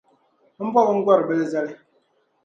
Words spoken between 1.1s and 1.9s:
bila zali.